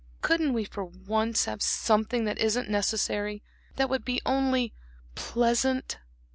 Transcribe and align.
Couldn't 0.21 0.53
we 0.53 0.63
for 0.65 0.83
once 0.83 1.45
have 1.45 1.61
something 1.61 2.23
that 2.25 2.39
isn't 2.39 2.67
necessary, 2.67 3.43
that 3.75 3.87
would 3.87 4.03
be 4.03 4.19
only 4.25 4.73
pleasant?" 5.13 5.99